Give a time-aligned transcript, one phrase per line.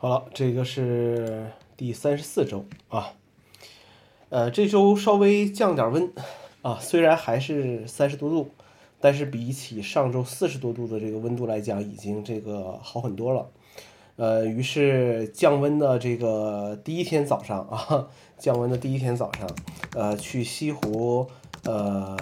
[0.00, 3.14] 好了，这个是第三十四周啊，
[4.28, 6.12] 呃，这周稍微降点温
[6.62, 8.52] 啊，虽然还是三十多度，
[9.00, 13.50] 但是比起上周四十多度的这个温度来讲，已经这个好很多了。
[14.14, 18.06] 呃，于是降温的这个第一天早上啊，
[18.38, 19.50] 降温的第一天早上，
[19.96, 21.28] 呃，去西湖
[21.64, 22.16] 呃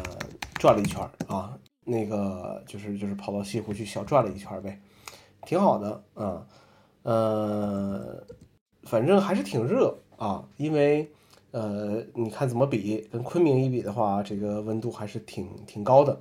[0.54, 4.80] 转了一圈啊，那个就是就是跑到西湖去小转了一圈呗，
[5.44, 6.46] 挺好的啊。
[7.06, 8.20] 呃，
[8.82, 11.08] 反正还是挺热啊，因为
[11.52, 16.20] 呃，你看怎么比，跟昆明一比的话，这个温度还是挺挺高的。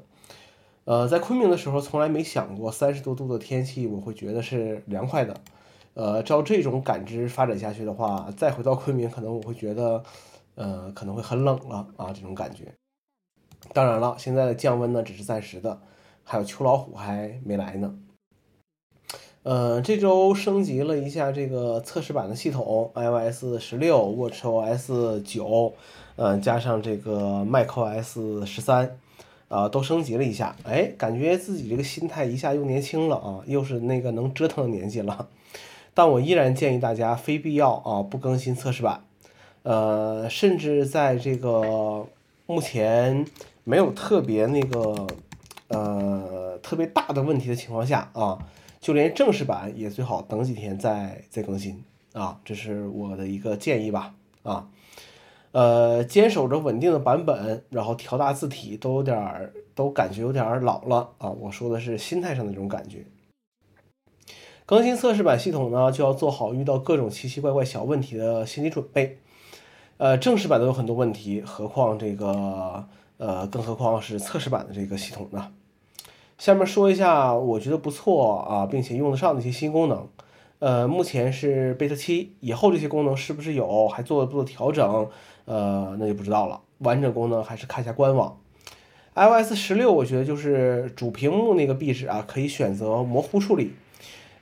[0.83, 5.35] 呃，在昆明的时候，从来没想过三十多度的天气我会觉得是凉快的。
[5.95, 10.03] 呃，照这种感知发展下去的话，再回到昆明，可能我会觉得，
[10.53, 12.71] 呃，可能会很冷了啊，这种感觉。
[13.73, 15.81] 当然了，现在的降温呢只是暂时的，
[16.23, 17.97] 还有秋老虎还没来呢。
[19.45, 25.71] 呃，这周升级了一下这个测试版的系统，iOS 十六、watchOS 九，
[26.15, 28.97] 嗯，加上这个 macOS 十三，
[29.47, 30.55] 啊，都升级了一下。
[30.63, 35.27] 哎，感觉自己这个心态一下又年轻了啊，又是那个能折腾的年纪了。
[35.93, 39.03] 但我依然建议大家非必要啊不更新测试版，
[39.61, 42.07] 呃，甚至在这个
[42.47, 43.23] 目前
[43.63, 45.05] 没有特别那个
[45.67, 48.39] 呃特别大的问题的情况下啊。
[48.85, 51.83] 就连正式版也最好等几天再再更新
[52.13, 54.69] 啊，这是我的一个建议吧啊，
[55.53, 61.31] 呃，坚守着稳定的版本，然后调大字体都有点儿都感觉有点儿老了啊。
[61.31, 63.03] 我说的是心态上的这种感觉。
[64.67, 69.17] 更新测试版系统呢，就要做好遇到各种奇奇怪怪小问题的心理准备。
[69.97, 75.51] 呃，正式版都有很多问题，何况这个呃，更何况是测试版的这个系统呢？
[76.37, 80.07] 下面说一下我觉得不错啊，并且用得上的一些新功能。
[80.59, 85.07] 呃，目前是 beta 七，以后这些功能是不是有，还做不做调整？
[85.45, 86.61] 呃，那就不知道了。
[86.79, 88.37] 完整功能还是看一下官网。
[89.15, 93.73] iOS 十六，我觉得就是主屏幕那个壁纸啊，可以选择模糊处理。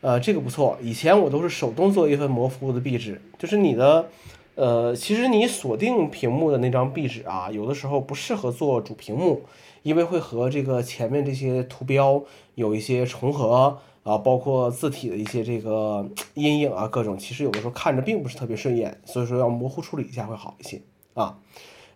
[0.01, 0.77] 呃，这个不错。
[0.81, 4.09] 以前我都是手动做一份模糊的壁纸，就是你的，
[4.55, 9.43] 呃，其实你锁定屏幕的那张壁纸啊，有的时候不适合做主屏幕。
[9.83, 12.23] 因为会和这个前面这些图标
[12.55, 20.81] 有一些重合啊，包括字体的一些这个阴影啊，各种其实有的时候看着并不是特别顺眼，所以说要模糊处理一下会好一些
[21.15, 21.37] 啊。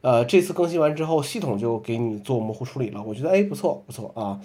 [0.01, 4.41] 呃，这次更新完之后，系统就给你做模糊处理了，我觉得哎不错不错啊，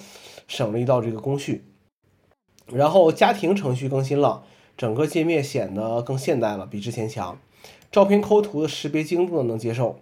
[0.47, 1.65] 省了一道这个工序。
[2.73, 4.45] 然后家庭程序更新了，
[4.77, 7.37] 整个界面显得更现代了，比之前强，
[7.91, 9.99] 照片抠图的识别精度能接受。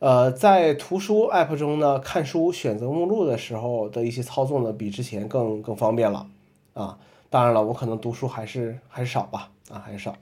[0.00, 6.26] 呃，在图书 App 中呢，看书选择目录的时候的一些操作呢，比之前更更方便了
[6.74, 6.98] 啊。
[7.30, 10.14] 当然了，我可能读书还是还是少吧，啊还是少。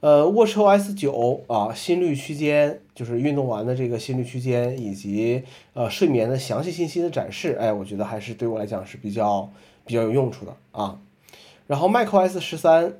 [0.00, 5.42] 呃，WatchOS 九啊，心率区间就是运动完的这个心率区间以及
[5.72, 9.50] 呃睡眠的详细信息的展示，哎，我觉得还是对我来讲是比较
[9.84, 10.98] 比较有用处的啊。
[11.66, 12.94] 然后 macOS 十三，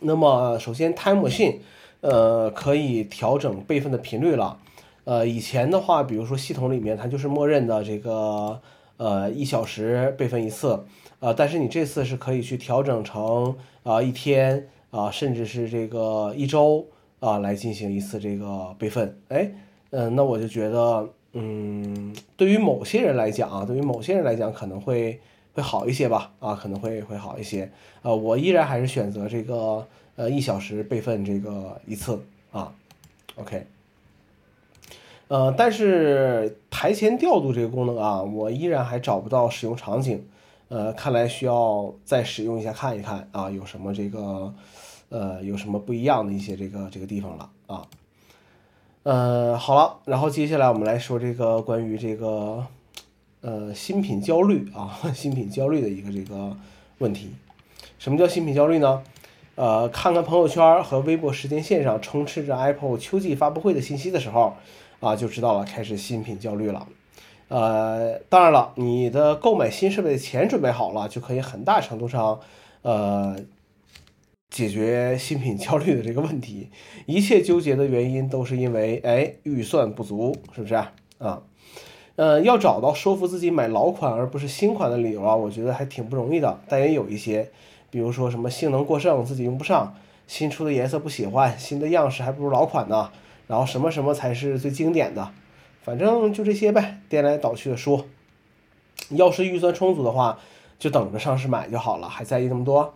[0.00, 1.56] 那么首先 Time Machine，
[2.00, 4.58] 呃，可以调整备份的频率了。
[5.04, 8.60] 呃，以前的话，比如说系统里面它就是默认的这个
[8.98, 10.84] 呃一小时备份一次，
[11.20, 16.86] 呃，但是你这次是可以去调整成啊一天啊，甚至是这个一周
[17.20, 19.18] 啊来进行一次这个备份。
[19.28, 19.50] 哎，
[19.90, 25.18] 嗯，那我就觉得，嗯，对于某些人来讲啊，对于某些人来讲可能会
[25.58, 27.68] 会好一些吧，啊，可能会会好一些。
[28.02, 32.72] 呃，我依然还是选择这个呃一小时备份这个一次啊
[33.34, 33.66] ，OK。
[35.26, 40.24] 呃，但是台前调度这个功能啊，我依然还找不到使用场景，
[40.68, 44.54] 呃，看来需要再使用一下看一看啊，有什么这个，
[45.08, 47.82] 呃，有什么不一样的一些这个这个地方了啊。
[49.02, 52.64] 呃，好了，然后接下来我们来说这个关于这个，
[53.40, 56.56] 呃，新品焦虑啊， 新品焦虑的一个这个
[56.98, 57.30] 问题。
[57.98, 59.02] 什么叫新品焦虑呢？
[59.54, 64.54] 呃，看看朋友圈和微博时间线上充斥着 Apple 秋季发布会的信息的时候。
[65.00, 66.88] 啊，就知道了，开始新品焦虑了。
[67.46, 72.40] 呃，当然了，你的购买新设备的钱准备好了，就可以很大程度上，
[72.82, 73.36] 呃，
[74.50, 76.70] 解决新品焦虑的这个问题。
[77.06, 80.92] 一切纠结的原因都是因为，哎，预算不足，是不是啊？
[81.18, 81.42] 啊，
[82.18, 86.58] 呃，要找到说服自己买老款而不是新款的理由啊，我觉得还挺不容易的。
[86.68, 87.48] 但也有一些，
[87.90, 89.94] 比如说什么性能过剩，自己用不上；
[90.26, 93.12] 新出的颜色不喜欢，新的样式还不如老款呢。
[93.46, 95.30] 然后什么什么才是最经典的？
[95.80, 98.04] 反正就这些呗，颠来倒去的说。
[99.10, 100.40] 要是预算充足的话，
[100.76, 102.94] 就等着上市买就好了，还在意那么多？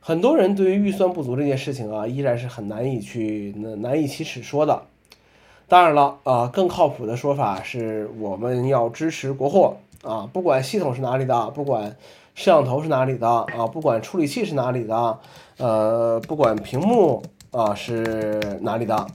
[0.00, 4.84] 很多人对于预算不足这件事情啊，依然是很难以去难以启齿说的。
[5.68, 11.94] 当然了啊，更靠谱的说法是我们要支持国货啊，不管系统是哪里的，不管
[12.34, 15.18] 摄像头是哪里的啊，不管处理器是哪里的，
[15.58, 19.06] 呃，不管屏幕啊是哪里的。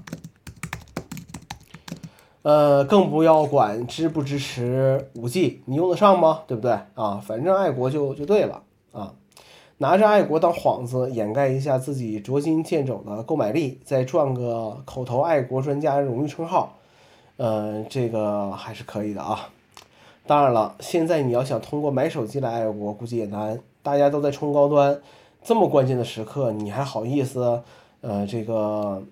[2.44, 6.42] 呃，更不要管支不支持五 G，你用得上吗？
[6.46, 7.20] 对不对啊？
[7.26, 8.62] 反正爱国就就对了
[8.92, 9.14] 啊，
[9.84, 16.78] 拿着爱国当幌子掩盖一下自己捉襟见肘的购买力，再赚个口头爱国专家荣誉称号，
[17.36, 19.50] 呃，这个还是可以的啊。
[20.26, 23.60] 当然了，现在你要想通过买手机来爱国，估计也难。
[23.82, 25.02] 大家都在冲高端，
[25.44, 27.62] 这么关键的时刻，你还好意思
[28.00, 29.04] 呃，这个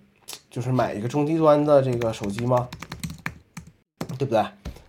[0.49, 2.69] 就是买一个中低端的这个手机吗？
[4.17, 4.41] 对不对？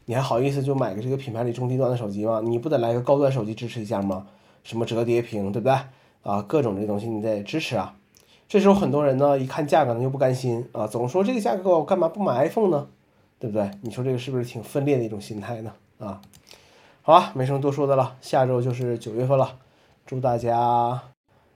[0.05, 2.41] 你还好意思就买个这个品牌里中低端的手机吗？
[2.41, 4.29] 你不得来个高端手机支持一下吗？
[4.63, 5.77] 什么折叠屏，对不对？
[6.23, 7.97] 啊，各种这东西你得支持啊。
[8.49, 12.87] 这时候很多人呢，一看价格呢又不甘心啊，总说这个价格我干嘛不买 iPhone 呢？
[13.39, 13.71] 对不对？
[13.81, 15.73] 你说这个是不是挺分裂的一种心态呢？
[15.99, 16.21] 啊，
[17.03, 18.17] 好啊，没什么多说的了。
[18.21, 19.59] 下周就是九月份了，
[20.07, 21.03] 祝大家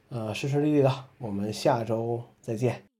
[0.08, 0.93] 呃顺顺利利的。
[1.19, 2.95] 我们下周再见。